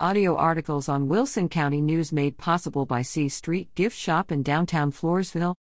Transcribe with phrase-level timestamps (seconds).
[0.00, 4.90] Audio articles on Wilson County News made possible by C Street Gift Shop in downtown
[4.90, 5.54] Floresville.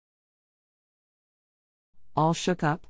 [2.17, 2.87] All shook up?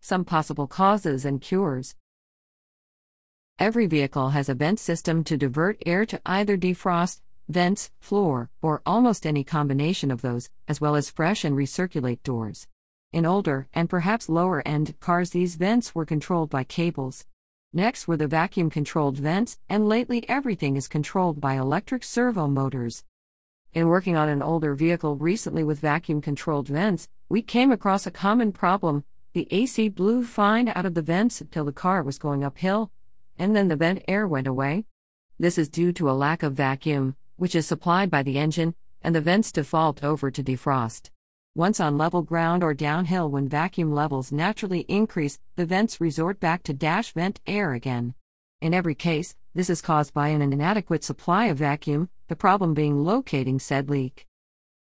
[0.00, 1.94] Some possible causes and cures.
[3.58, 8.80] Every vehicle has a vent system to divert air to either defrost, vents, floor, or
[8.86, 12.68] almost any combination of those, as well as fresh and recirculate doors.
[13.12, 17.26] In older, and perhaps lower end, cars, these vents were controlled by cables.
[17.76, 23.04] Next were the vacuum controlled vents, and lately everything is controlled by electric servo motors.
[23.74, 28.10] In working on an older vehicle recently with vacuum controlled vents, we came across a
[28.10, 32.42] common problem the AC blew fine out of the vents until the car was going
[32.42, 32.90] uphill,
[33.38, 34.86] and then the vent air went away.
[35.38, 39.14] This is due to a lack of vacuum, which is supplied by the engine, and
[39.14, 41.10] the vents default over to defrost.
[41.56, 46.62] Once on level ground or downhill, when vacuum levels naturally increase, the vents resort back
[46.62, 48.14] to dash vent air again.
[48.60, 53.02] In every case, this is caused by an inadequate supply of vacuum, the problem being
[53.02, 54.26] locating said leak.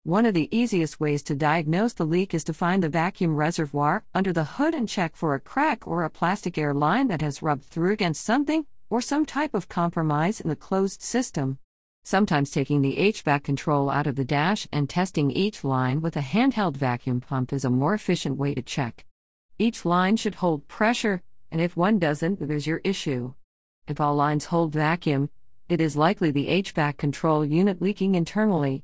[0.04, 4.04] One of the easiest ways to diagnose the leak is to find the vacuum reservoir
[4.14, 7.42] under the hood and check for a crack or a plastic air line that has
[7.42, 11.58] rubbed through against something or some type of compromise in the closed system.
[12.08, 16.22] Sometimes taking the HVAC control out of the dash and testing each line with a
[16.22, 19.06] handheld vacuum pump is a more efficient way to check.
[19.58, 23.34] Each line should hold pressure, and if one doesn't, there's your issue.
[23.88, 25.32] If all lines hold vacuum,
[25.68, 28.84] it is likely the HVAC control unit leaking internally.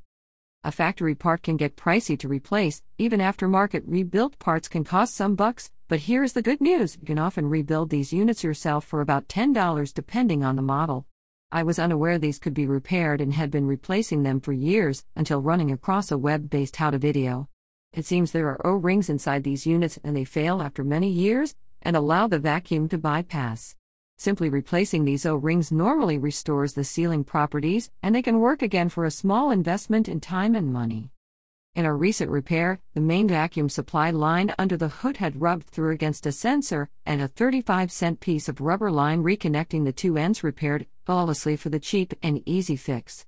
[0.64, 5.36] A factory part can get pricey to replace, even aftermarket rebuilt parts can cost some
[5.36, 9.28] bucks, but here's the good news you can often rebuild these units yourself for about
[9.28, 11.06] $10 depending on the model.
[11.54, 15.42] I was unaware these could be repaired and had been replacing them for years until
[15.42, 17.50] running across a web based how to video.
[17.92, 21.54] It seems there are O rings inside these units and they fail after many years
[21.82, 23.76] and allow the vacuum to bypass.
[24.16, 28.88] Simply replacing these O rings normally restores the sealing properties and they can work again
[28.88, 31.11] for a small investment in time and money.
[31.74, 35.92] In a recent repair, the main vacuum supply line under the hood had rubbed through
[35.92, 40.44] against a sensor, and a 35 cent piece of rubber line reconnecting the two ends
[40.44, 43.24] repaired flawlessly for the cheap and easy fix.